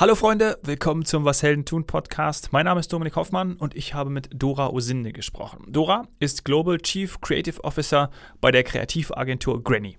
[0.00, 2.54] Hallo Freunde, willkommen zum Was Helden tun Podcast.
[2.54, 5.66] Mein Name ist Dominik Hoffmann und ich habe mit Dora Osinde gesprochen.
[5.68, 8.10] Dora ist Global Chief Creative Officer
[8.40, 9.98] bei der Kreativagentur Granny.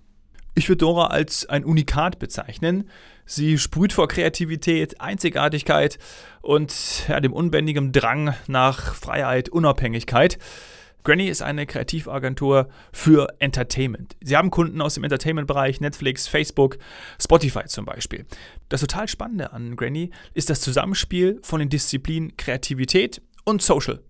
[0.55, 2.90] Ich würde Dora als ein Unikat bezeichnen.
[3.27, 5.99] Sie sprüht vor Kreativität, Einzigartigkeit
[6.41, 10.40] und ja, dem unbändigen Drang nach Freiheit, Unabhängigkeit.
[11.04, 14.15] Granny ist eine Kreativagentur für Entertainment.
[14.22, 16.77] Sie haben Kunden aus dem Entertainment-Bereich, Netflix, Facebook,
[17.20, 18.26] Spotify zum Beispiel.
[18.70, 24.02] Das total Spannende an Granny ist das Zusammenspiel von den Disziplinen Kreativität und Social.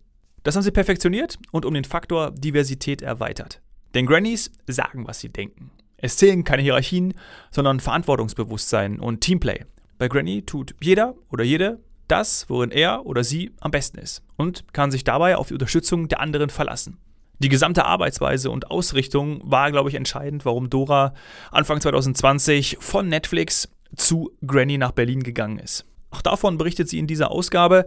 [0.44, 3.62] Das haben sie perfektioniert und um den Faktor Diversität erweitert.
[3.94, 5.72] Denn Grannies sagen, was sie denken.
[5.98, 7.14] Es zählen keine Hierarchien,
[7.52, 9.66] sondern Verantwortungsbewusstsein und Teamplay.
[9.98, 11.80] Bei Granny tut jeder oder jede
[12.12, 16.08] das, worin er oder sie am besten ist und kann sich dabei auf die Unterstützung
[16.08, 16.98] der anderen verlassen.
[17.40, 21.14] Die gesamte Arbeitsweise und Ausrichtung war, glaube ich, entscheidend, warum Dora
[21.50, 25.86] Anfang 2020 von Netflix zu Granny nach Berlin gegangen ist.
[26.12, 27.86] Auch davon berichtet sie in dieser Ausgabe.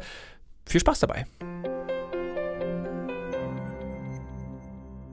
[0.66, 1.26] Viel Spaß dabei.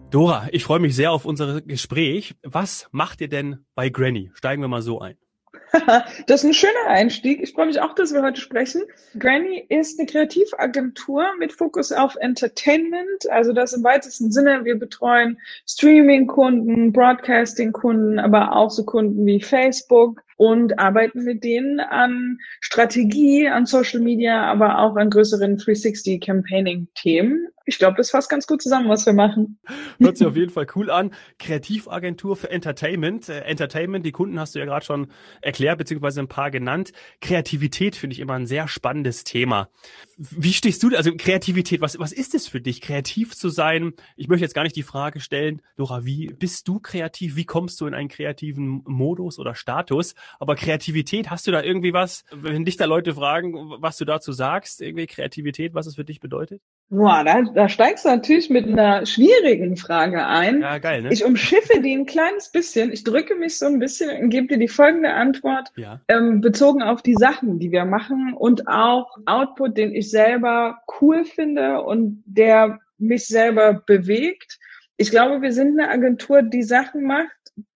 [0.10, 2.36] Dora, ich freue mich sehr auf unser Gespräch.
[2.44, 4.32] Was macht ihr denn bei Granny?
[4.34, 5.21] Steigen wir mal so ein.
[6.28, 7.42] das ist ein schöner Einstieg.
[7.42, 8.84] Ich freue mich auch, dass wir heute sprechen.
[9.18, 14.64] Granny ist eine Kreativagentur mit Fokus auf Entertainment, also das im weitesten Sinne.
[14.64, 22.40] Wir betreuen Streaming-Kunden, Broadcasting-Kunden, aber auch so Kunden wie Facebook, und arbeiten mit denen an
[22.62, 27.48] Strategie, an Social Media, aber auch an größeren 360 Campaigning Themen.
[27.66, 29.60] Ich glaube, das fasst ganz gut zusammen, was wir machen.
[30.00, 31.12] Hört sich auf jeden Fall cool an.
[31.38, 33.30] Kreativagentur für Entertainment.
[33.30, 35.08] Äh, Entertainment, die Kunden hast du ja gerade schon
[35.42, 36.92] erklärt, beziehungsweise ein paar genannt.
[37.22, 39.70] Kreativität finde ich immer ein sehr spannendes Thema.
[40.18, 43.94] Wie stehst du, also Kreativität, was, was ist es für dich, kreativ zu sein?
[44.16, 47.36] Ich möchte jetzt gar nicht die Frage stellen, Dora, wie bist du kreativ?
[47.36, 50.16] Wie kommst du in einen kreativen Modus oder Status?
[50.40, 54.32] Aber Kreativität, hast du da irgendwie was, wenn dich da Leute fragen, was du dazu
[54.32, 56.62] sagst, irgendwie Kreativität, was es für dich bedeutet?
[56.90, 60.62] Boah, da, da steigst du natürlich mit einer schwierigen Frage ein.
[60.62, 61.14] Ja, geil, ne?
[61.14, 62.92] Ich umschiffe die ein kleines bisschen.
[62.92, 66.02] Ich drücke mich so ein bisschen und gebe dir die folgende Antwort, ja.
[66.10, 71.24] ähm, bezogen auf die Sachen, die wir machen und auch Output, den ich selber cool
[71.24, 74.60] finde und der mich selber bewegt.
[74.98, 77.30] Ich glaube, wir sind eine Agentur, die Sachen macht,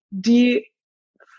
[0.09, 0.69] die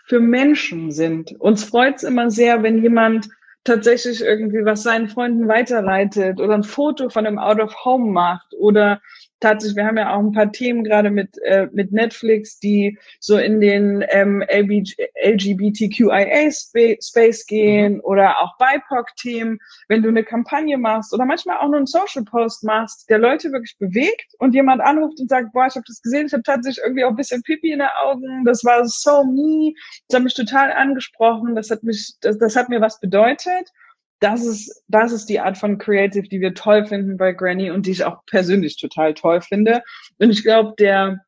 [0.07, 1.35] für Menschen sind.
[1.39, 3.27] Uns freut es immer sehr, wenn jemand
[3.65, 8.53] tatsächlich irgendwie was seinen Freunden weiterleitet oder ein Foto von einem Out of Home macht
[8.57, 9.01] oder
[9.39, 13.37] tatsächlich, wir haben ja auch ein paar Themen gerade mit, äh, mit Netflix, die so
[13.37, 18.01] in den ähm, LGBTQIA-Space gehen mhm.
[18.01, 23.09] oder auch BIPOC-Themen, wenn du eine Kampagne machst oder manchmal auch nur einen Social-Post machst,
[23.09, 26.33] der Leute wirklich bewegt und jemand anruft und sagt, boah, ich habe das gesehen, ich
[26.33, 29.73] habe tatsächlich irgendwie auch ein bisschen Pipi in den Augen, das war so me,
[30.07, 33.71] das hat mich total angesprochen, das hat mich, das, das hat mir was bedeutet
[34.19, 37.85] das ist, das ist die Art von Creative, die wir toll finden bei Granny und
[37.85, 39.83] die ich auch persönlich total toll finde.
[40.17, 41.19] Und ich glaube, der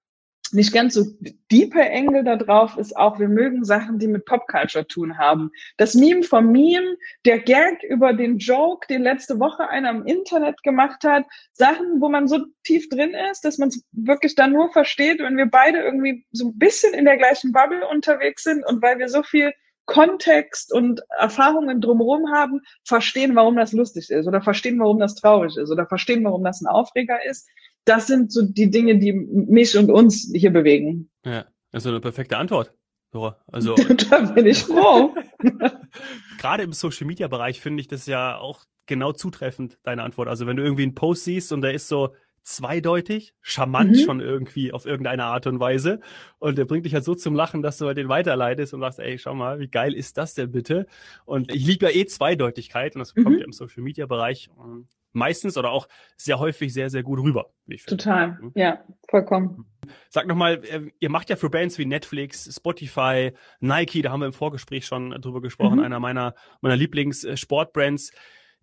[0.51, 1.05] nicht ganz so
[1.51, 5.51] deeper Engel da drauf ist auch, wir mögen Sachen, die mit Popculture tun haben.
[5.77, 10.63] Das Meme vom Meme, der Gag über den Joke, den letzte Woche einer im Internet
[10.63, 14.71] gemacht hat, Sachen, wo man so tief drin ist, dass man es wirklich dann nur
[14.71, 18.81] versteht, wenn wir beide irgendwie so ein bisschen in der gleichen Bubble unterwegs sind und
[18.81, 19.53] weil wir so viel
[19.89, 25.57] Kontext und Erfahrungen drumherum haben, verstehen, warum das lustig ist oder verstehen, warum das traurig
[25.57, 27.49] ist oder verstehen, warum das ein Aufreger ist.
[27.85, 31.09] Das sind so die Dinge, die mich und uns hier bewegen.
[31.25, 32.71] Ja, das ist eine perfekte Antwort.
[33.11, 33.73] So, also
[34.09, 35.15] da bin ich froh.
[36.37, 40.27] Gerade im Social Media Bereich finde ich das ja auch genau zutreffend, deine Antwort.
[40.27, 42.13] Also wenn du irgendwie einen Post siehst und da ist so
[42.49, 43.99] zweideutig, charmant mhm.
[43.99, 45.99] schon irgendwie auf irgendeine Art und Weise.
[46.39, 48.99] Und der bringt dich halt so zum Lachen, dass du halt den weiterleitest und sagst,
[48.99, 50.87] ey, schau mal, wie geil ist das denn bitte?
[51.25, 53.39] Und ich liebe ja eh Zweideutigkeit und das kommt mhm.
[53.39, 57.51] ja im Social Media Bereich ähm, meistens oder auch sehr häufig sehr, sehr gut rüber.
[57.85, 58.51] Total, mhm.
[58.55, 59.65] ja, vollkommen.
[60.09, 64.27] Sag nochmal, äh, ihr macht ja für Bands wie Netflix, Spotify, Nike, da haben wir
[64.27, 65.83] im Vorgespräch schon drüber gesprochen, mhm.
[65.83, 68.11] einer meiner, meiner Lieblings-Sportbrands.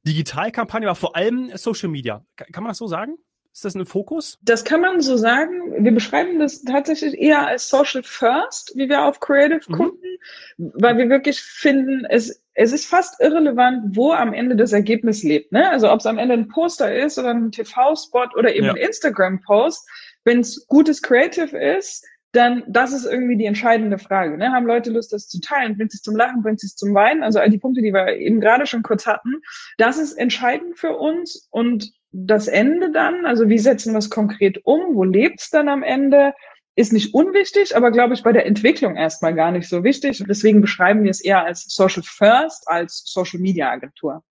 [0.07, 2.25] Digitalkampagne, aber vor allem Social Media.
[2.37, 3.17] Kann man das so sagen?
[3.57, 4.39] Ist das ein Fokus?
[4.43, 5.83] Das kann man so sagen.
[5.83, 9.73] Wir beschreiben das tatsächlich eher als Social First, wie wir auf Creative mhm.
[9.73, 10.19] gucken,
[10.59, 15.53] weil wir wirklich finden, es, es ist fast irrelevant, wo am Ende das Ergebnis lebt.
[15.53, 15.71] Ne?
[15.71, 18.73] Also ob es am Ende ein Poster ist oder ein TV-Spot oder eben ja.
[18.73, 19.89] ein Instagram-Post,
[20.25, 24.37] wenn es gutes Creative ist, dann das ist irgendwie die entscheidende Frage.
[24.37, 24.53] Ne?
[24.53, 25.79] Haben Leute Lust, das zu teilen?
[25.79, 26.43] Bringt es zum Lachen?
[26.43, 27.23] Bringt es zum Weinen?
[27.23, 29.41] Also all die Punkte, die wir eben gerade schon kurz hatten.
[29.79, 31.91] Das ist entscheidend für uns und
[32.25, 35.83] das Ende dann, also wie setzen wir es konkret um, wo lebt es dann am
[35.83, 36.33] Ende,
[36.75, 40.23] ist nicht unwichtig, aber glaube ich bei der Entwicklung erstmal gar nicht so wichtig.
[40.29, 44.23] Deswegen beschreiben wir es eher als Social First als Social Media Agentur.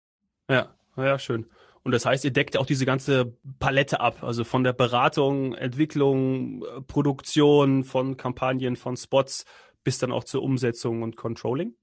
[0.49, 1.47] Ja, ja, schön.
[1.83, 6.65] Und das heißt, ihr deckt auch diese ganze Palette ab, also von der Beratung, Entwicklung,
[6.87, 9.45] Produktion von Kampagnen, von Spots
[9.85, 11.75] bis dann auch zur Umsetzung und Controlling?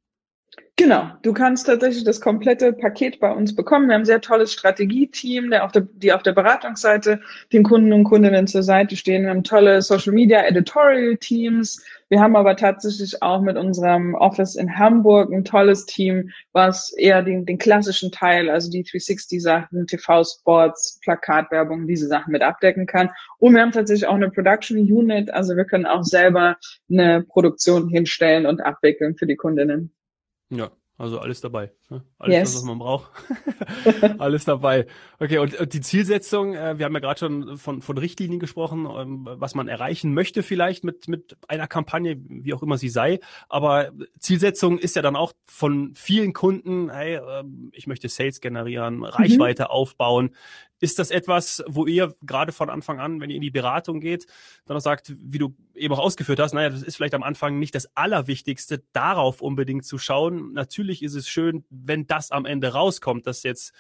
[0.82, 3.88] Genau, du kannst tatsächlich das komplette Paket bei uns bekommen.
[3.88, 7.22] Wir haben ein sehr tolles Strategieteam, der auf der, die auf der Beratungsseite
[7.54, 9.22] den Kunden und Kundinnen zur Seite stehen.
[9.22, 11.86] Wir haben tolle Social Media Editorial Teams.
[12.10, 17.22] Wir haben aber tatsächlich auch mit unserem Office in Hamburg ein tolles Team, was eher
[17.22, 23.12] den, den klassischen Teil, also die 360-Sachen, TV-Spots, Plakatwerbung, diese Sachen mit abdecken kann.
[23.38, 26.58] Und wir haben tatsächlich auch eine Production Unit, also wir können auch selber
[26.90, 29.94] eine Produktion hinstellen und abwickeln für die Kundinnen.
[30.52, 30.70] Ja,
[31.02, 31.72] also alles dabei.
[31.90, 32.04] Ne?
[32.20, 32.56] Alles, yes.
[32.58, 33.10] was man braucht.
[34.20, 34.86] alles dabei.
[35.20, 39.28] Okay, und, die Zielsetzung, äh, wir haben ja gerade schon von, von Richtlinien gesprochen, ähm,
[39.32, 43.20] was man erreichen möchte vielleicht mit, mit einer Kampagne, wie auch immer sie sei.
[43.50, 48.98] Aber Zielsetzung ist ja dann auch von vielen Kunden, hey, äh, ich möchte Sales generieren,
[48.98, 49.06] mhm.
[49.06, 50.36] Reichweite aufbauen.
[50.82, 54.28] Ist das etwas, wo ihr gerade von Anfang an, wenn ihr in die Beratung geht,
[54.66, 57.60] dann auch sagt, wie du eben auch ausgeführt hast, naja, das ist vielleicht am Anfang
[57.60, 60.54] nicht das Allerwichtigste, darauf unbedingt zu schauen.
[60.54, 63.74] Natürlich ist es schön, wenn das am Ende rauskommt, dass jetzt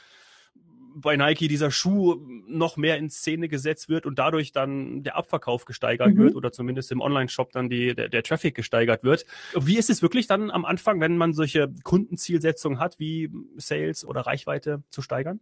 [0.93, 2.15] bei Nike dieser Schuh
[2.47, 6.17] noch mehr in Szene gesetzt wird und dadurch dann der Abverkauf gesteigert mhm.
[6.17, 9.25] wird oder zumindest im Online-Shop dann die, der, der Traffic gesteigert wird.
[9.57, 14.21] Wie ist es wirklich dann am Anfang, wenn man solche Kundenzielsetzungen hat, wie Sales oder
[14.21, 15.39] Reichweite zu steigern?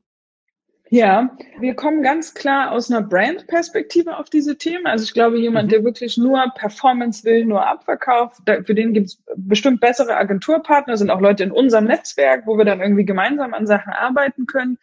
[0.92, 4.88] Ja, wir kommen ganz klar aus einer Brand-Perspektive auf diese Themen.
[4.88, 5.70] Also ich glaube, jemand, mhm.
[5.70, 11.12] der wirklich nur Performance will, nur Abverkauf, für den gibt es bestimmt bessere Agenturpartner, sind
[11.12, 14.80] auch Leute in unserem Netzwerk, wo wir dann irgendwie gemeinsam an Sachen arbeiten können.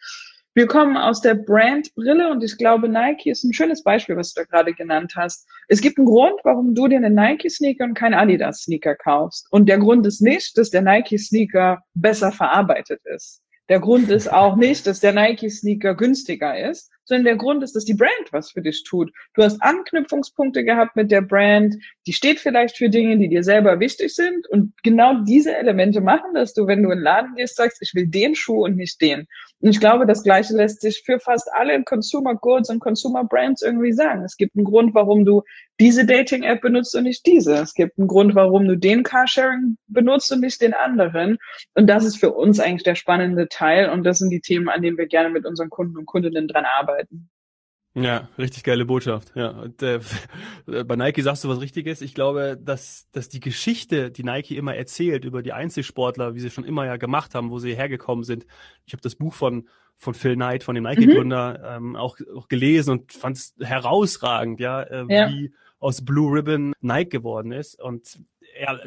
[0.53, 4.41] Wir kommen aus der Brand-Brille und ich glaube, Nike ist ein schönes Beispiel, was du
[4.41, 5.45] da gerade genannt hast.
[5.67, 9.45] Es gibt einen Grund, warum du dir einen Nike-Sneaker und keinen Adidas-Sneaker kaufst.
[9.51, 13.43] Und der Grund ist nicht, dass der Nike-Sneaker besser verarbeitet ist.
[13.69, 17.85] Der Grund ist auch nicht, dass der Nike-Sneaker günstiger ist, sondern der Grund ist, dass
[17.85, 19.11] die Brand was für dich tut.
[19.33, 21.75] Du hast Anknüpfungspunkte gehabt mit der Brand,
[22.05, 26.33] die steht vielleicht für Dinge, die dir selber wichtig sind und genau diese Elemente machen,
[26.33, 29.01] dass du, wenn du in den Laden gehst, sagst, ich will den Schuh und nicht
[29.01, 29.27] den.
[29.59, 33.61] Und ich glaube, das Gleiche lässt sich für fast alle Consumer Goods und Consumer Brands
[33.61, 34.23] irgendwie sagen.
[34.23, 35.43] Es gibt einen Grund, warum du
[35.79, 37.55] diese Dating-App benutzt und nicht diese.
[37.55, 41.37] Es gibt einen Grund, warum du den Carsharing benutzt und nicht den anderen.
[41.75, 43.89] Und das ist für uns eigentlich der spannende Teil.
[43.89, 46.65] Und das sind die Themen, an denen wir gerne mit unseren Kunden und Kundinnen dran
[46.65, 47.29] arbeiten.
[47.93, 49.31] Ja, richtig geile Botschaft.
[49.35, 49.99] Ja, und, äh,
[50.85, 52.01] bei Nike sagst du was Richtiges.
[52.01, 56.51] Ich glaube, dass, dass die Geschichte, die Nike immer erzählt über die Einzelsportler, wie sie
[56.51, 58.45] schon immer ja gemacht haben, wo sie hergekommen sind.
[58.85, 59.67] Ich habe das Buch von
[59.99, 61.87] von Phil Knight, von dem Nike-Gründer, mhm.
[61.87, 66.73] ähm, auch, auch gelesen und fand es herausragend, ja, äh, ja, wie aus Blue Ribbon
[66.81, 67.79] Nike geworden ist.
[67.81, 68.19] Und
[68.59, 68.79] ja,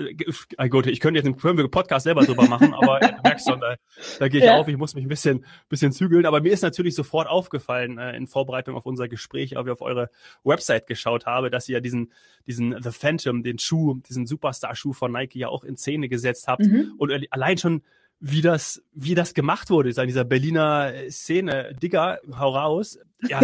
[0.59, 3.77] äh, gut, ich könnte jetzt einen Podcast selber drüber machen, aber du merkst schon, da,
[4.19, 4.57] da gehe ich ja.
[4.57, 6.27] auf, ich muss mich ein bisschen, bisschen zügeln.
[6.27, 9.83] Aber mir ist natürlich sofort aufgefallen, äh, in Vorbereitung auf unser Gespräch, als ich auf
[9.83, 10.11] eure
[10.45, 12.13] Website geschaut habe, dass ihr ja diesen,
[12.47, 16.63] diesen The Phantom, den Schuh, diesen Superstar-Schuh von Nike ja auch in Szene gesetzt habt.
[16.63, 16.95] Mhm.
[16.99, 17.83] Und allein schon
[18.21, 21.75] wie das, wie das gemacht wurde, ist an dieser Berliner Szene.
[21.81, 22.99] Digga, hau raus.
[23.29, 23.41] Ja,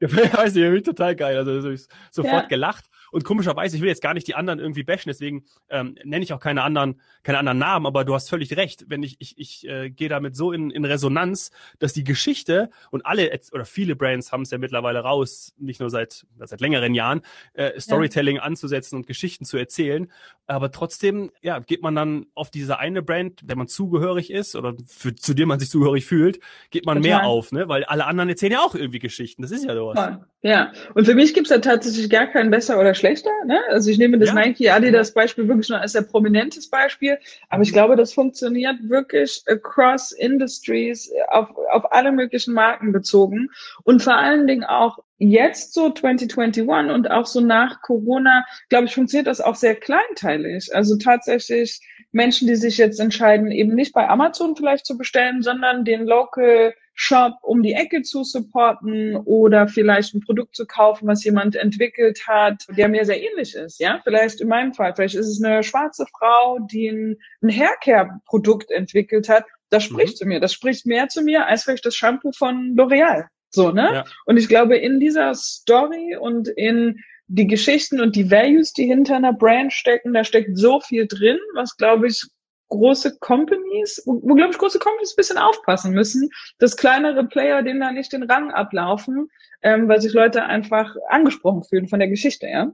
[0.00, 1.36] ich weiß nicht, total geil.
[1.36, 1.76] Also
[2.10, 2.48] sofort ja.
[2.48, 2.86] gelacht.
[3.10, 6.32] Und komischerweise, ich will jetzt gar nicht die anderen irgendwie bashen, deswegen ähm, nenne ich
[6.32, 8.86] auch keine anderen, keine anderen Namen, aber du hast völlig recht.
[8.88, 13.06] Wenn ich, ich, ich äh, gehe damit so in, in Resonanz, dass die Geschichte und
[13.06, 17.22] alle oder viele Brands haben es ja mittlerweile raus, nicht nur seit, seit längeren Jahren,
[17.52, 18.42] äh, Storytelling ja.
[18.42, 20.10] anzusetzen und Geschichten zu erzählen.
[20.46, 24.74] Aber trotzdem, ja, geht man dann auf diese eine Brand, der man zugehörig ist oder
[24.86, 27.20] für, zu dem man sich zugehörig fühlt, geht man Total.
[27.20, 27.68] mehr auf, ne?
[27.68, 29.42] Weil alle anderen erzählen ja auch irgendwie Geschichten.
[29.42, 30.18] Das ist ja sowas.
[30.42, 33.30] Ja, und für mich gibt's da tatsächlich gar keinen besser oder schlechter.
[33.46, 33.58] Ne?
[33.70, 34.34] Also ich nehme das ja.
[34.34, 39.42] Nike Adidas Beispiel wirklich nur als sehr prominentes Beispiel, aber ich glaube, das funktioniert wirklich
[39.46, 43.48] across industries, auf, auf alle möglichen Marken bezogen
[43.84, 48.94] und vor allen Dingen auch jetzt so 2021 und auch so nach Corona, glaube ich,
[48.94, 50.74] funktioniert das auch sehr kleinteilig.
[50.74, 51.80] Also tatsächlich
[52.12, 56.74] Menschen, die sich jetzt entscheiden, eben nicht bei Amazon vielleicht zu bestellen, sondern den Local
[56.94, 62.26] Shop um die Ecke zu supporten oder vielleicht ein Produkt zu kaufen, was jemand entwickelt
[62.26, 63.80] hat, der mir sehr ähnlich ist.
[63.80, 68.70] Ja, vielleicht in meinem Fall, vielleicht ist es eine schwarze Frau, die ein, ein Haircare-Produkt
[68.70, 69.44] entwickelt hat.
[69.70, 70.18] Das spricht mhm.
[70.18, 70.40] zu mir.
[70.40, 73.26] Das spricht mehr zu mir als vielleicht das Shampoo von L'Oreal.
[73.50, 73.90] So, ne?
[73.92, 74.04] Ja.
[74.26, 79.16] Und ich glaube, in dieser Story und in die Geschichten und die Values, die hinter
[79.16, 82.22] einer Brand stecken, da steckt so viel drin, was, glaube ich,
[82.68, 87.62] große Companies, wo, wo glaube ich große Companies ein bisschen aufpassen müssen, dass kleinere Player
[87.62, 89.28] denen da nicht den Rang ablaufen,
[89.62, 92.72] ähm, weil sich Leute einfach angesprochen fühlen von der Geschichte, ja.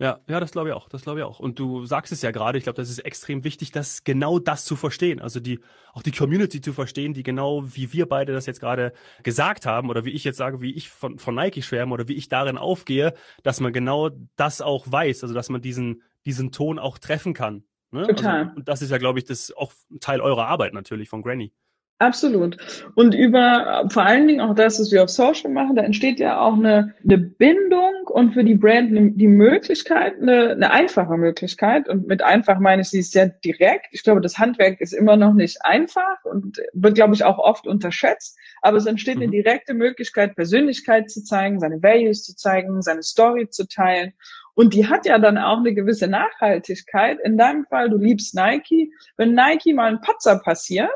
[0.00, 0.88] Ja, ja, das glaube ich auch.
[0.88, 1.40] Das glaube ich auch.
[1.40, 4.64] Und du sagst es ja gerade, ich glaube, das ist extrem wichtig, das genau das
[4.64, 5.20] zu verstehen.
[5.20, 5.60] Also die,
[5.92, 9.90] auch die Community zu verstehen, die genau wie wir beide das jetzt gerade gesagt haben
[9.90, 12.56] oder wie ich jetzt sage, wie ich von, von Nike schwärme oder wie ich darin
[12.56, 17.34] aufgehe, dass man genau das auch weiß, also dass man diesen, diesen Ton auch treffen
[17.34, 17.64] kann.
[17.92, 18.06] Ne?
[18.06, 18.44] Total.
[18.44, 21.52] Also, und das ist ja, glaube ich, das auch Teil eurer Arbeit natürlich von Granny.
[22.00, 22.56] Absolut.
[22.94, 26.40] Und über vor allen Dingen auch das, was wir auf Social machen, da entsteht ja
[26.40, 31.90] auch eine, eine Bindung und für die Brand eine, die Möglichkeit, eine, eine einfache Möglichkeit.
[31.90, 33.88] Und mit einfach meine ich, sie ist sehr direkt.
[33.90, 37.66] Ich glaube, das Handwerk ist immer noch nicht einfach und wird, glaube ich, auch oft
[37.66, 38.38] unterschätzt.
[38.62, 39.24] Aber es entsteht mhm.
[39.24, 44.14] eine direkte Möglichkeit, Persönlichkeit zu zeigen, seine Values zu zeigen, seine Story zu teilen.
[44.54, 47.18] Und die hat ja dann auch eine gewisse Nachhaltigkeit.
[47.24, 48.92] In deinem Fall, du liebst Nike.
[49.16, 50.90] Wenn Nike mal ein Patzer passiert,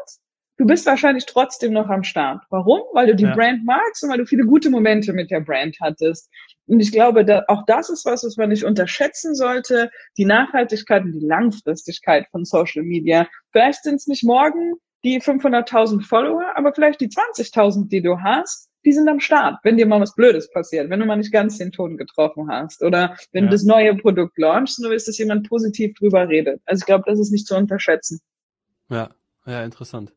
[0.56, 2.42] du bist wahrscheinlich trotzdem noch am Start.
[2.50, 2.82] Warum?
[2.92, 3.34] Weil du die ja.
[3.34, 6.30] Brand magst und weil du viele gute Momente mit der Brand hattest.
[6.66, 9.90] Und ich glaube, da, auch das ist was, was man nicht unterschätzen sollte.
[10.16, 13.28] Die Nachhaltigkeit und die Langfristigkeit von Social Media.
[13.52, 18.70] Vielleicht sind es nicht morgen die 500.000 Follower, aber vielleicht die 20.000, die du hast,
[18.84, 21.58] die sind am Start, wenn dir mal was Blödes passiert, wenn du mal nicht ganz
[21.58, 23.50] den Ton getroffen hast oder wenn ja.
[23.50, 26.60] du das neue Produkt launchst und du willst, dass jemand positiv drüber redet.
[26.66, 28.20] Also ich glaube, das ist nicht zu unterschätzen.
[28.90, 29.10] Ja,
[29.46, 30.12] ja, interessant.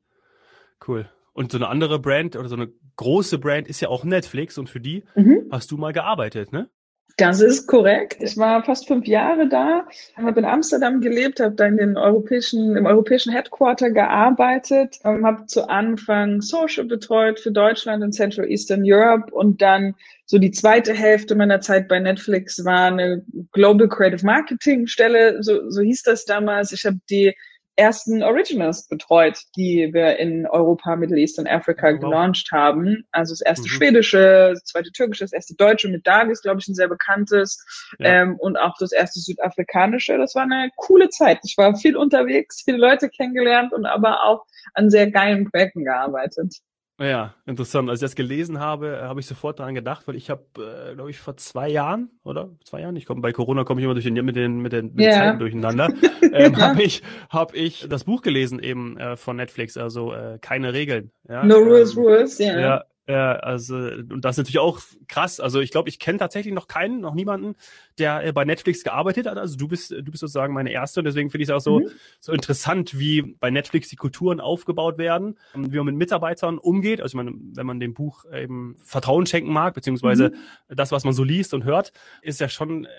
[0.86, 1.10] Cool.
[1.34, 4.70] Und so eine andere Brand oder so eine große Brand ist ja auch Netflix und
[4.70, 5.48] für die mhm.
[5.52, 6.70] hast du mal gearbeitet, ne?
[7.18, 8.18] Das ist korrekt.
[8.22, 12.76] Ich war fast fünf Jahre da, habe in Amsterdam gelebt, habe da in den europäischen,
[12.76, 19.34] im europäischen Headquarter gearbeitet, habe zu Anfang Social betreut für Deutschland und Central Eastern Europe
[19.34, 19.96] und dann
[20.26, 25.72] so die zweite Hälfte meiner Zeit bei Netflix war eine Global Creative Marketing Stelle, so,
[25.72, 26.72] so hieß das damals.
[26.72, 27.34] Ich habe die
[27.78, 33.08] ersten Originals betreut, die wir in Europa, Middle East und Afrika oh, gelauncht haben.
[33.12, 33.74] Also das erste mhm.
[33.74, 37.64] schwedische, das zweite türkische, das erste deutsche mit Dagis, glaube ich, ein sehr bekanntes
[38.00, 38.24] ja.
[38.24, 40.18] ähm, und auch das erste südafrikanische.
[40.18, 41.40] Das war eine coole Zeit.
[41.44, 46.56] Ich war viel unterwegs, viele Leute kennengelernt und aber auch an sehr geilen Projekten gearbeitet.
[47.00, 47.90] Ja, interessant.
[47.90, 51.12] Als ich das gelesen habe, habe ich sofort daran gedacht, weil ich habe, äh, glaube
[51.12, 54.06] ich, vor zwei Jahren oder zwei Jahren, ich komme bei Corona komme ich immer durch
[54.06, 55.14] den, mit den mit den, mit yeah.
[55.14, 55.90] Zeiten durcheinander,
[56.34, 56.60] ähm, ja.
[56.60, 61.12] habe ich habe ich das Buch gelesen eben äh, von Netflix, also äh, keine Regeln.
[61.30, 61.46] Ja?
[61.46, 62.60] No rules, ähm, rules, yeah.
[62.60, 62.84] ja.
[63.08, 65.40] Ja, also und das ist natürlich auch krass.
[65.40, 67.56] Also ich glaube, ich kenne tatsächlich noch keinen, noch niemanden,
[67.98, 69.38] der äh, bei Netflix gearbeitet hat.
[69.38, 71.80] Also du bist, du bist sozusagen meine erste und deswegen finde ich es auch so,
[71.80, 71.90] mhm.
[72.20, 77.00] so interessant, wie bei Netflix die Kulturen aufgebaut werden, wie man mit Mitarbeitern umgeht.
[77.00, 80.76] Also ich meine, wenn man dem Buch eben Vertrauen schenken mag, beziehungsweise mhm.
[80.76, 82.90] das, was man so liest und hört, ist ja schon äh,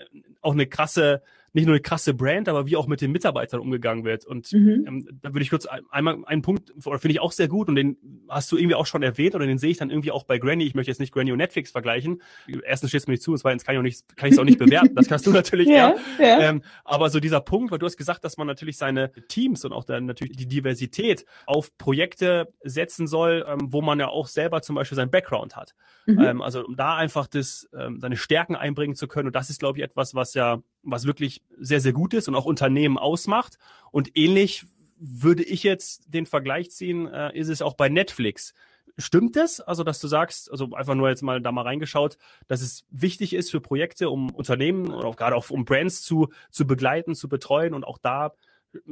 [0.41, 1.21] auch eine krasse
[1.53, 4.25] nicht nur eine krasse Brand, aber wie auch mit den Mitarbeitern umgegangen wird.
[4.25, 4.85] Und mhm.
[4.87, 7.97] ähm, da würde ich kurz einmal einen Punkt, finde ich auch sehr gut und den
[8.27, 10.65] hast du irgendwie auch schon erwähnt oder den sehe ich dann irgendwie auch bei Granny.
[10.65, 12.21] Ich möchte jetzt nicht Granny und Netflix vergleichen.
[12.65, 14.39] Erstens steht es mir nicht zu und zweitens kann ich auch nicht, kann ich es
[14.39, 14.95] auch nicht bewerten.
[14.95, 15.95] Das kannst du natürlich ja.
[16.19, 16.39] ja.
[16.41, 19.73] Ähm, aber so dieser Punkt, weil du hast gesagt, dass man natürlich seine Teams und
[19.73, 24.61] auch dann natürlich die Diversität auf Projekte setzen soll, ähm, wo man ja auch selber
[24.61, 25.73] zum Beispiel seinen Background hat.
[26.05, 26.19] Mhm.
[26.19, 29.27] Ähm, also um da einfach das, ähm, seine Stärken einbringen zu können.
[29.27, 32.35] Und das ist, glaube ich, etwas, was ja was wirklich sehr, sehr gut ist und
[32.35, 33.57] auch Unternehmen ausmacht.
[33.91, 34.65] Und ähnlich
[34.97, 38.53] würde ich jetzt den Vergleich ziehen, äh, ist es auch bei Netflix.
[38.97, 39.61] Stimmt das?
[39.61, 42.17] Also, dass du sagst, also einfach nur jetzt mal da mal reingeschaut,
[42.47, 46.27] dass es wichtig ist für Projekte, um Unternehmen oder auch gerade auch um Brands zu,
[46.51, 48.33] zu begleiten, zu betreuen und auch da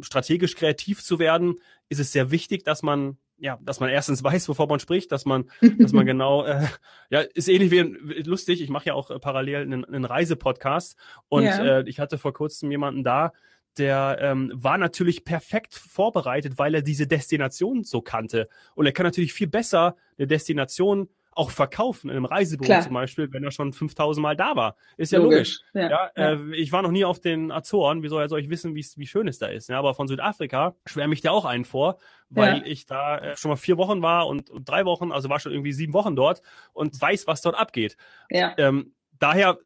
[0.01, 1.55] strategisch kreativ zu werden,
[1.89, 5.25] ist es sehr wichtig, dass man ja, dass man erstens weiß, wovon man spricht, dass
[5.25, 6.67] man, dass man genau, äh,
[7.09, 8.61] ja, ist ähnlich wie lustig.
[8.61, 10.97] Ich mache ja auch äh, parallel einen, einen Reisepodcast
[11.29, 11.79] und yeah.
[11.79, 13.33] äh, ich hatte vor kurzem jemanden da,
[13.77, 19.05] der ähm, war natürlich perfekt vorbereitet, weil er diese Destination so kannte und er kann
[19.05, 22.81] natürlich viel besser eine Destination auch verkaufen, in einem Reisebüro Klar.
[22.81, 24.75] zum Beispiel, wenn er schon 5000 Mal da war.
[24.97, 25.59] Ist ja logisch.
[25.73, 25.91] logisch.
[25.91, 28.75] Ja, ja, Äh, ich war noch nie auf den Azoren, wie soll soll ich wissen,
[28.75, 29.69] wie schön es da ist.
[29.69, 32.63] Ja, aber von Südafrika schwärme ich da auch einen vor, weil ja.
[32.65, 35.51] ich da äh, schon mal vier Wochen war und, und, drei Wochen, also war schon
[35.51, 36.41] irgendwie sieben Wochen dort
[36.73, 37.97] und weiß, was dort abgeht.
[38.29, 38.53] Ja.
[38.57, 39.59] Ähm, daher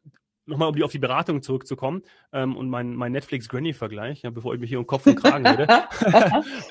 [0.46, 4.60] nochmal um die, auf die Beratung zurückzukommen ähm, und mein, mein Netflix-Granny-Vergleich, ja, bevor ich
[4.60, 5.66] mich hier um Kopf und Kragen rede.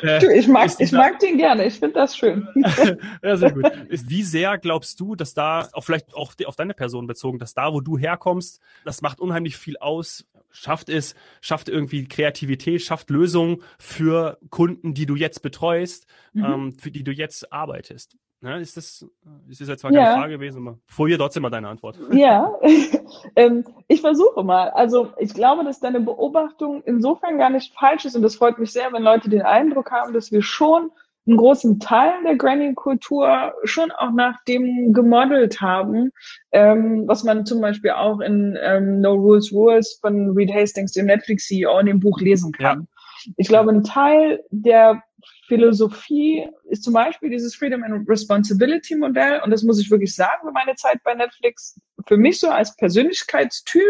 [0.02, 2.48] äh, du, ich mag, ich mag den gerne, ich finde das schön.
[3.24, 3.72] ja, sehr gut.
[3.90, 7.74] Wie sehr glaubst du, dass da, auch vielleicht auch auf deine Person bezogen, dass da,
[7.74, 13.64] wo du herkommst, das macht unheimlich viel aus, schafft es, schafft irgendwie Kreativität, schafft Lösungen
[13.80, 16.44] für Kunden, die du jetzt betreust, mhm.
[16.44, 18.18] ähm, für die du jetzt arbeitest.
[18.44, 19.06] Ja, ist das,
[19.48, 20.16] ist das jetzt zwar keine ja.
[20.16, 22.00] Frage gewesen, aber vorher trotzdem mal deine Antwort.
[22.12, 22.52] Ja,
[23.36, 24.70] ähm, ich versuche mal.
[24.70, 28.72] Also ich glaube, dass deine Beobachtung insofern gar nicht falsch ist und das freut mich
[28.72, 30.92] sehr, wenn Leute den Eindruck haben, dass wir schon
[31.28, 36.12] einen großen Teil der Granny-Kultur schon auch nach dem gemodelt haben,
[36.52, 41.06] ähm, was man zum Beispiel auch in ähm, No Rules Rules von Reed Hastings, dem
[41.06, 42.88] Netflix-CEO, in dem Buch lesen kann.
[43.26, 43.34] Ja.
[43.38, 45.04] Ich glaube, ein Teil der
[45.52, 49.42] Philosophie ist zum Beispiel dieses Freedom and Responsibility Modell.
[49.44, 51.78] Und das muss ich wirklich sagen für meine Zeit bei Netflix.
[52.08, 53.84] Für mich so als Persönlichkeitstyp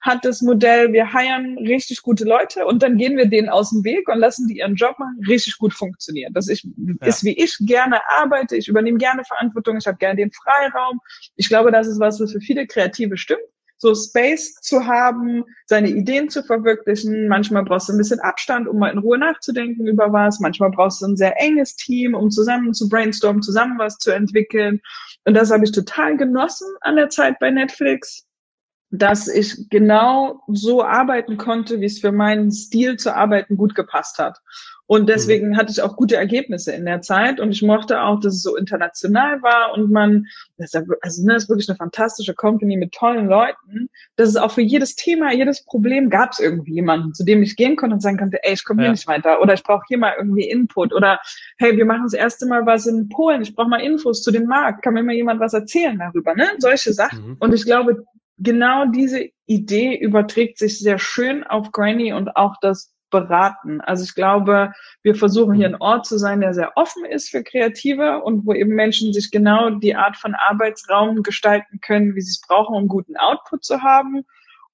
[0.00, 3.84] hat das Modell, wir heiern richtig gute Leute und dann gehen wir denen aus dem
[3.84, 6.32] Weg und lassen die ihren Job machen, richtig gut funktionieren.
[6.32, 7.06] Das ist, ja.
[7.06, 11.00] ist wie ich gerne arbeite, ich übernehme gerne Verantwortung, ich habe gerne den Freiraum.
[11.36, 13.42] Ich glaube, das ist was, was für viele Kreative stimmt
[13.78, 17.28] so Space zu haben, seine Ideen zu verwirklichen.
[17.28, 20.40] Manchmal brauchst du ein bisschen Abstand, um mal in Ruhe nachzudenken über was.
[20.40, 24.80] Manchmal brauchst du ein sehr enges Team, um zusammen zu brainstormen, zusammen was zu entwickeln.
[25.24, 28.26] Und das habe ich total genossen an der Zeit bei Netflix
[28.90, 34.18] dass ich genau so arbeiten konnte, wie es für meinen Stil zu arbeiten gut gepasst
[34.18, 34.38] hat.
[34.86, 35.56] Und deswegen mhm.
[35.56, 38.54] hatte ich auch gute Ergebnisse in der Zeit und ich mochte auch, dass es so
[38.54, 40.26] international war und man,
[40.58, 44.36] das ist, also, ne, das ist wirklich eine fantastische Company mit tollen Leuten, dass es
[44.36, 47.94] auch für jedes Thema, jedes Problem gab es irgendwie jemanden, zu dem ich gehen konnte
[47.94, 48.88] und sagen konnte, ey, ich komme ja.
[48.88, 51.18] hier nicht weiter oder ich brauche hier mal irgendwie Input oder
[51.56, 54.44] hey, wir machen das erste Mal was in Polen, ich brauche mal Infos zu dem
[54.44, 56.48] Markt, kann mir mal jemand was erzählen darüber, ne?
[56.58, 57.26] Solche Sachen.
[57.26, 57.36] Mhm.
[57.38, 58.04] Und ich glaube,
[58.38, 63.80] genau diese Idee überträgt sich sehr schön auf Granny und auch das Beraten.
[63.80, 64.72] Also ich glaube,
[65.02, 68.52] wir versuchen hier ein Ort zu sein, der sehr offen ist für Kreative und wo
[68.52, 72.88] eben Menschen sich genau die Art von Arbeitsraum gestalten können, wie sie es brauchen, um
[72.88, 74.24] guten Output zu haben.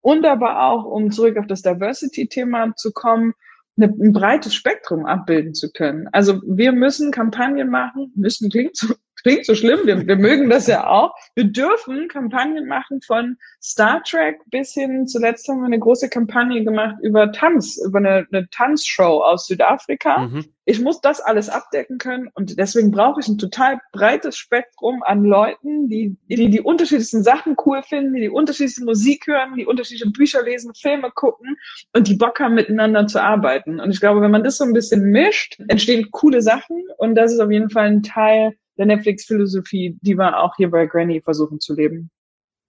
[0.01, 3.35] Und aber auch, um zurück auf das Diversity-Thema zu kommen,
[3.77, 6.09] ein breites Spektrum abbilden zu können.
[6.13, 10.67] Also wir müssen Kampagnen machen, müssen klingt so klingt so schlimm, wir, wir mögen das
[10.67, 11.15] ja auch.
[11.35, 16.65] Wir dürfen Kampagnen machen von Star Trek bis hin, zuletzt haben wir eine große Kampagne
[16.65, 20.19] gemacht über Tanz, über eine, eine Tanzshow aus Südafrika.
[20.19, 20.45] Mhm.
[20.65, 25.25] Ich muss das alles abdecken können und deswegen brauche ich ein total breites Spektrum an
[25.25, 30.11] Leuten, die, die die unterschiedlichsten Sachen cool finden, die die unterschiedlichste Musik hören, die unterschiedliche
[30.11, 31.57] Bücher lesen, Filme gucken
[31.93, 33.81] und die Bock haben, miteinander zu arbeiten.
[33.81, 37.33] Und ich glaube, wenn man das so ein bisschen mischt, entstehen coole Sachen und das
[37.33, 41.61] ist auf jeden Fall ein Teil der Netflix-Philosophie, die wir auch hier bei Granny versuchen
[41.61, 42.11] zu leben.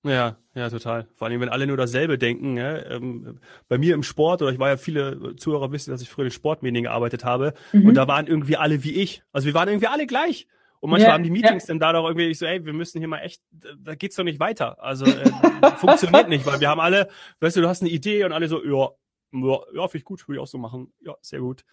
[0.04, 1.08] Ja, ja, total.
[1.14, 2.58] Vor allem, wenn alle nur dasselbe denken.
[2.58, 2.86] Ja?
[2.86, 6.26] Ähm, bei mir im Sport, oder ich war ja viele Zuhörer wissen, dass ich früher
[6.26, 7.88] in Sportmedien gearbeitet habe, mhm.
[7.88, 9.24] und da waren irgendwie alle wie ich.
[9.32, 10.48] Also wir waren irgendwie alle gleich.
[10.82, 11.68] Und manchmal ja, haben die Meetings ja.
[11.68, 14.40] dann da doch irgendwie so, ey, wir müssen hier mal echt, da geht's doch nicht
[14.40, 14.82] weiter.
[14.84, 15.30] Also äh,
[15.78, 17.08] funktioniert nicht, weil wir haben alle,
[17.40, 18.90] weißt du, du hast eine Idee und alle so, ja,
[19.32, 20.92] ja, ja finde ich gut, würde ich auch so machen.
[21.02, 21.64] Ja, sehr gut.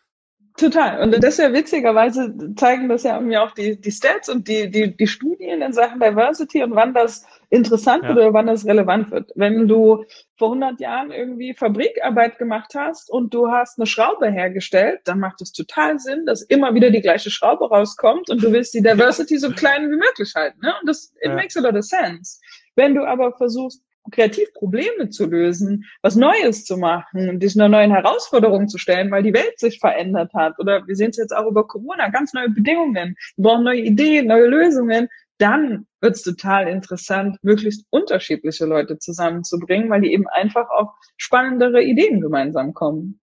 [0.58, 1.00] Total.
[1.00, 4.68] Und das ist ja witzigerweise zeigen das ja irgendwie auch die, die Stats und die,
[4.68, 8.08] die, die Studien in Sachen Diversity und wann das interessant ja.
[8.08, 9.30] wird oder wann das relevant wird.
[9.36, 10.04] Wenn du
[10.36, 15.40] vor 100 Jahren irgendwie Fabrikarbeit gemacht hast und du hast eine Schraube hergestellt, dann macht
[15.40, 19.38] es total Sinn, dass immer wieder die gleiche Schraube rauskommt und du willst die Diversity
[19.38, 20.58] so klein wie möglich halten.
[20.60, 20.74] Ne?
[20.80, 21.34] Und das, it ja.
[21.36, 22.40] makes a lot of sense.
[22.74, 27.90] Wenn du aber versuchst, kreativ Probleme zu lösen, was Neues zu machen und dich neuen
[27.90, 30.58] Herausforderung zu stellen, weil die Welt sich verändert hat.
[30.58, 33.16] Oder wir sehen es jetzt auch über Corona, ganz neue Bedingungen.
[33.36, 35.08] Wir brauchen neue Ideen, neue Lösungen.
[35.38, 41.82] Dann wird es total interessant, möglichst unterschiedliche Leute zusammenzubringen, weil die eben einfach auf spannendere
[41.82, 43.20] Ideen gemeinsam kommen.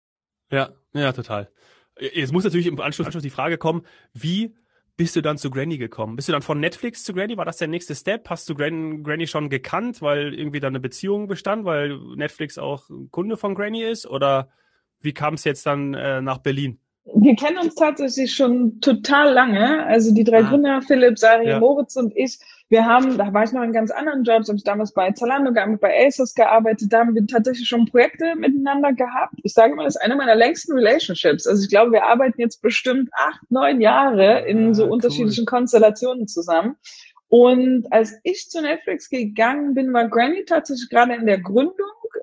[0.51, 1.51] Ja, ja, total.
[1.99, 4.55] Jetzt muss natürlich im Anschluss, Anschluss die Frage kommen, wie
[4.96, 6.16] bist du dann zu Granny gekommen?
[6.16, 7.37] Bist du dann von Netflix zu Granny?
[7.37, 8.30] War das der nächste Step?
[8.30, 12.88] Hast du Gran Granny schon gekannt, weil irgendwie da eine Beziehung bestand, weil Netflix auch
[13.11, 14.07] Kunde von Granny ist?
[14.07, 14.50] Oder
[15.00, 16.80] wie kam es jetzt dann äh, nach Berlin?
[17.05, 19.85] Wir kennen uns tatsächlich schon total lange.
[19.87, 20.49] Also die drei ah.
[20.49, 21.61] Gründer, Philipp, Sari, ja.
[21.61, 22.38] Moritz und ich,
[22.71, 25.53] wir haben, da war ich noch in ganz anderen Jobs, habe ich damals bei Zalando
[25.53, 29.35] gearbeitet, bei ASOS gearbeitet, da haben wir tatsächlich schon Projekte miteinander gehabt.
[29.43, 31.47] Ich sage mal, das ist eine meiner längsten Relationships.
[31.47, 35.59] Also ich glaube, wir arbeiten jetzt bestimmt acht, neun Jahre in ah, so unterschiedlichen cool.
[35.59, 36.77] Konstellationen zusammen.
[37.35, 41.75] Und als ich zu Netflix gegangen bin, war Granny tatsächlich gerade in der Gründung.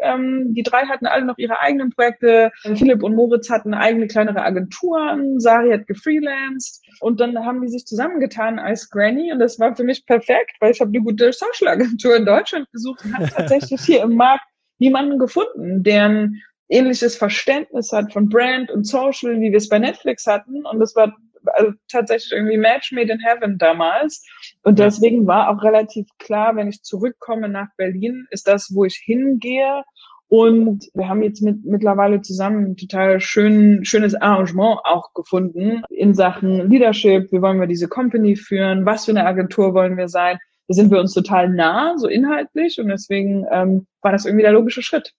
[0.02, 2.50] Ähm, die drei hatten alle noch ihre eigenen Projekte.
[2.62, 5.42] Philipp und Moritz hatten eigene kleinere Agenturen.
[5.42, 6.82] Sari hat gefreelanced.
[7.02, 9.34] Und dann haben die sich zusammengetan als Granny.
[9.34, 13.04] Und das war für mich perfekt, weil ich habe eine gute Social-Agentur in Deutschland gesucht
[13.04, 14.46] und habe tatsächlich hier im Markt
[14.80, 19.78] niemanden gefunden, der ein ähnliches Verständnis hat von Brand und Social, wie wir es bei
[19.78, 20.66] Netflix hatten.
[20.66, 24.26] Und das war also tatsächlich irgendwie Match made in heaven damals.
[24.64, 29.02] Und deswegen war auch relativ klar, wenn ich zurückkomme nach Berlin, ist das, wo ich
[29.04, 29.84] hingehe.
[30.28, 36.14] Und wir haben jetzt mit, mittlerweile zusammen ein total schön, schönes Arrangement auch gefunden in
[36.14, 37.30] Sachen Leadership.
[37.34, 38.86] Wie wollen wir diese Company führen?
[38.86, 40.40] Was für eine Agentur wollen wir sein?
[40.70, 42.80] Da sind wir uns total nah, so inhaltlich.
[42.80, 45.12] Und deswegen ähm, war das irgendwie der logische Schritt.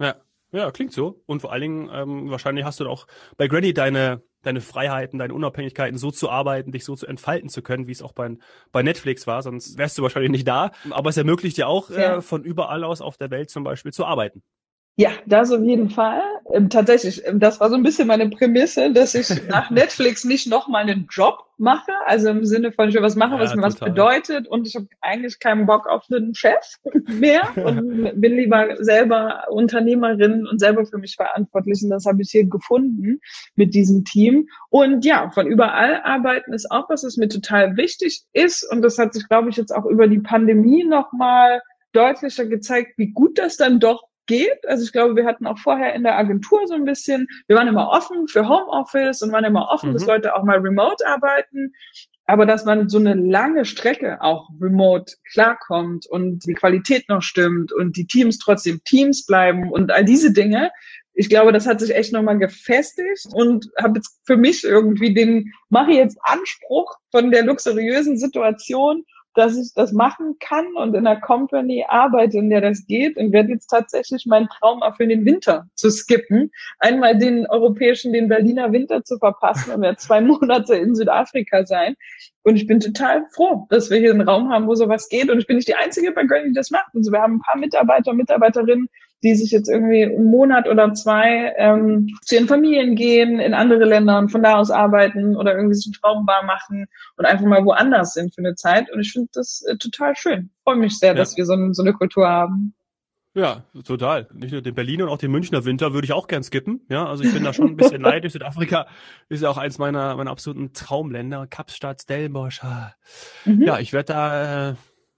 [0.00, 0.14] Ja,
[0.50, 1.22] ja, klingt so.
[1.26, 5.34] Und vor allen Dingen, ähm, wahrscheinlich hast du auch bei Granny deine deine Freiheiten, deine
[5.34, 8.36] Unabhängigkeiten so zu arbeiten, dich so zu entfalten zu können, wie es auch bei,
[8.72, 10.70] bei Netflix war, sonst wärst du wahrscheinlich nicht da.
[10.90, 12.16] Aber es ermöglicht dir auch, ja.
[12.16, 14.42] äh, von überall aus auf der Welt zum Beispiel zu arbeiten.
[14.98, 16.20] Ja, das auf jeden Fall.
[16.52, 20.48] Ähm, tatsächlich, ähm, das war so ein bisschen meine Prämisse, dass ich nach Netflix nicht
[20.48, 23.62] nochmal einen Job mache, also im Sinne von, ich will was machen, ja, was mir
[23.62, 23.70] total.
[23.70, 28.74] was bedeutet und ich habe eigentlich keinen Bock auf einen Chef mehr und bin lieber
[28.80, 33.20] selber Unternehmerin und selber für mich verantwortlich und das habe ich hier gefunden
[33.54, 34.48] mit diesem Team.
[34.68, 38.98] Und ja, von überall arbeiten ist auch was, was mir total wichtig ist und das
[38.98, 41.60] hat sich, glaube ich, jetzt auch über die Pandemie nochmal
[41.92, 44.68] deutlicher gezeigt, wie gut das dann doch geht.
[44.68, 47.66] Also ich glaube, wir hatten auch vorher in der Agentur so ein bisschen, wir waren
[47.66, 49.94] immer offen für Homeoffice und waren immer offen, mhm.
[49.94, 51.72] dass Leute auch mal remote arbeiten.
[52.26, 57.72] Aber dass man so eine lange Strecke auch remote klarkommt und die Qualität noch stimmt
[57.72, 60.70] und die Teams trotzdem Teams bleiben und all diese Dinge,
[61.14, 65.52] ich glaube, das hat sich echt nochmal gefestigt und habe jetzt für mich irgendwie den,
[65.68, 69.04] mache jetzt Anspruch von der luxuriösen Situation
[69.38, 73.32] dass ich das machen kann und in einer Company arbeite, in der das geht und
[73.32, 76.50] werde jetzt tatsächlich meinen Traum für den Winter zu skippen.
[76.80, 81.94] Einmal den europäischen, den Berliner Winter zu verpassen und werde zwei Monate in Südafrika sein.
[82.42, 85.30] Und ich bin total froh, dass wir hier einen Raum haben, wo sowas geht.
[85.30, 86.90] Und ich bin nicht die Einzige bei Granny, die das macht.
[86.96, 88.88] Also wir haben ein paar Mitarbeiter Mitarbeiterinnen,
[89.22, 93.84] die sich jetzt irgendwie einen Monat oder zwei ähm, zu ihren Familien gehen, in andere
[93.84, 98.14] Länder und von da aus arbeiten oder irgendwie so Traumbar machen und einfach mal woanders
[98.14, 98.90] sind für eine Zeit.
[98.92, 100.50] Und ich finde das äh, total schön.
[100.62, 101.14] Freue mich sehr, ja.
[101.14, 102.74] dass wir so, so eine Kultur haben.
[103.34, 104.28] Ja, total.
[104.32, 106.80] Nicht nur den Berliner und auch den Münchner Winter würde ich auch gern skippen.
[106.88, 108.32] Ja, also ich bin da schon ein bisschen neidisch.
[108.32, 108.86] Südafrika
[109.28, 111.46] ist ja auch eins meiner, meiner absoluten Traumländer.
[111.46, 112.62] Kapstadt, Stellenbosch.
[113.44, 113.62] Mhm.
[113.62, 114.74] Ja, ich werde da, äh,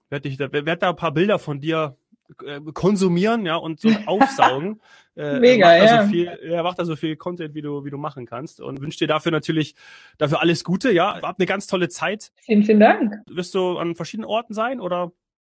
[0.09, 1.97] werde ich da, werde da ein paar Bilder von dir
[2.45, 4.81] äh, konsumieren, ja, und so aufsaugen.
[5.15, 6.03] äh, Mega, ja.
[6.03, 6.63] So viel, ja.
[6.63, 8.61] Macht da so viel Content, wie du, wie du machen kannst.
[8.61, 9.75] Und wünsche dir dafür natürlich,
[10.17, 11.21] dafür alles Gute, ja.
[11.21, 12.31] Hab eine ganz tolle Zeit.
[12.41, 13.15] Vielen, vielen Dank.
[13.27, 15.11] Wirst du an verschiedenen Orten sein, oder?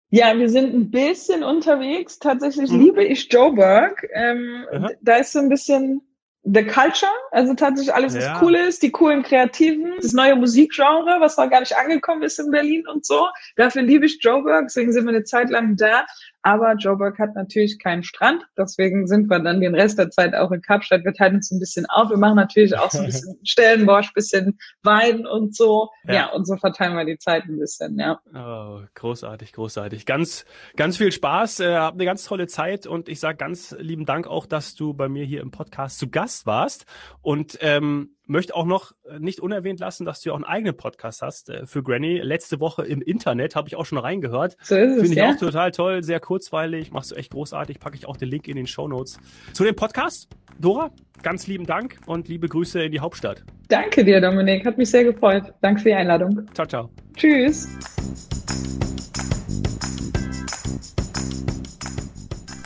[0.09, 2.19] Ja, wir sind ein bisschen unterwegs.
[2.19, 2.81] Tatsächlich mhm.
[2.81, 4.07] liebe ich Joburg.
[4.13, 4.65] Ähm,
[5.01, 6.01] da ist so ein bisschen
[6.43, 8.39] the culture, also tatsächlich alles, was ja.
[8.41, 12.51] cool ist, die coolen Kreativen, das neue Musikgenre, was noch gar nicht angekommen ist in
[12.51, 13.27] Berlin und so.
[13.55, 16.05] Dafür liebe ich Joburg, deswegen sind wir eine Zeit lang da.
[16.43, 20.51] Aber Joburg hat natürlich keinen Strand, deswegen sind wir dann den Rest der Zeit auch
[20.51, 21.05] in Kapstadt.
[21.05, 22.09] Wir teilen uns ein bisschen auf.
[22.09, 25.89] Wir machen natürlich auch so ein bisschen Stellenbosch, bisschen Wein und so.
[26.05, 26.13] Ja.
[26.13, 28.19] ja, und so verteilen wir die Zeit ein bisschen, ja.
[28.35, 30.05] Oh, großartig, großartig.
[30.05, 34.05] Ganz, ganz viel Spaß, äh, hab eine ganz tolle Zeit und ich sage ganz lieben
[34.05, 36.85] Dank auch, dass du bei mir hier im Podcast zu Gast warst.
[37.21, 40.75] Und ähm, möchte auch noch äh, nicht unerwähnt lassen, dass du ja auch einen eigenen
[40.75, 42.19] Podcast hast äh, für Granny.
[42.19, 44.57] Letzte Woche im Internet habe ich auch schon reingehört.
[44.61, 45.31] So ist es, Finde ich ja?
[45.31, 47.79] auch total toll, sehr kurzweilig, machst du echt großartig.
[47.79, 49.19] Packe ich auch den Link in den Show Notes
[49.53, 50.29] zu dem Podcast.
[50.59, 53.43] Dora, ganz lieben Dank und liebe Grüße in die Hauptstadt.
[53.67, 54.65] Danke dir, Dominik.
[54.65, 55.53] Hat mich sehr gefreut.
[55.61, 56.47] Danke für die Einladung.
[56.53, 56.89] Ciao, ciao.
[57.15, 57.67] Tschüss.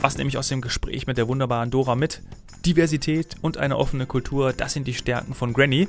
[0.01, 2.21] Was nehme ich aus dem Gespräch mit der wunderbaren Dora mit?
[2.65, 5.87] Diversität und eine offene Kultur, das sind die Stärken von Granny.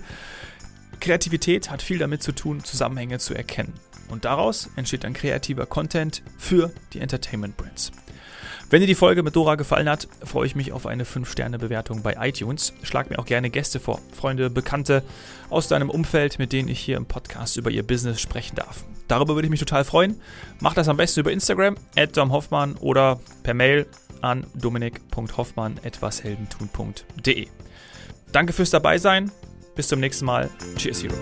[1.00, 3.74] Kreativität hat viel damit zu tun, Zusammenhänge zu erkennen.
[4.09, 7.92] Und daraus entsteht dann kreativer Content für die Entertainment Brands.
[8.70, 12.16] Wenn dir die Folge mit Dora gefallen hat, freue ich mich auf eine 5-Sterne-Bewertung bei
[12.20, 12.74] iTunes.
[12.83, 15.02] Schlag mir auch gerne Gäste vor, Freunde, Bekannte
[15.48, 18.85] aus deinem Umfeld, mit denen ich hier im Podcast über ihr Business sprechen darf.
[19.09, 20.20] Darüber würde ich mich total freuen.
[20.61, 21.76] Mach das am besten über Instagram,
[22.18, 23.87] Hoffmann oder per Mail
[24.22, 27.48] an dominik.hoffmann.etwasheldentun.de.
[28.33, 29.31] Danke fürs Dabeisein.
[29.74, 30.50] Bis zum nächsten Mal.
[30.76, 31.14] Cheers, Hero.